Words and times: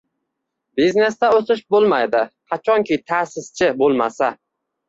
Biznesda 0.79 1.29
o'shis 1.41 1.61
bo'lmaydi, 1.75 2.23
qachonki 2.55 3.01
ta'sischi 3.13 3.73
bo'lmasa. 3.83 4.33